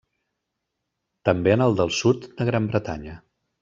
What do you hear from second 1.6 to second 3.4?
el del sud de Gran Bretanya.